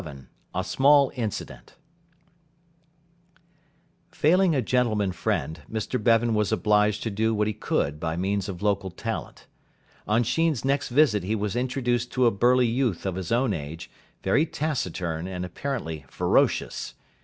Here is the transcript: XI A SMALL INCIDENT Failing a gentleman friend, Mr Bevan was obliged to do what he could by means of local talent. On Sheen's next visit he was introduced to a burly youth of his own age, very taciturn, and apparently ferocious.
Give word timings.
XI 0.03 0.13
A 0.55 0.63
SMALL 0.63 1.11
INCIDENT 1.13 1.75
Failing 4.11 4.55
a 4.55 4.61
gentleman 4.63 5.11
friend, 5.11 5.61
Mr 5.71 6.03
Bevan 6.03 6.33
was 6.33 6.51
obliged 6.51 7.03
to 7.03 7.11
do 7.11 7.35
what 7.35 7.45
he 7.45 7.53
could 7.53 7.99
by 7.99 8.15
means 8.17 8.49
of 8.49 8.63
local 8.63 8.89
talent. 8.89 9.45
On 10.07 10.23
Sheen's 10.23 10.65
next 10.65 10.89
visit 10.89 11.21
he 11.21 11.35
was 11.35 11.55
introduced 11.55 12.11
to 12.13 12.25
a 12.25 12.31
burly 12.31 12.65
youth 12.65 13.05
of 13.05 13.13
his 13.13 13.31
own 13.31 13.53
age, 13.53 13.91
very 14.23 14.47
taciturn, 14.47 15.27
and 15.27 15.45
apparently 15.45 16.03
ferocious. 16.09 16.95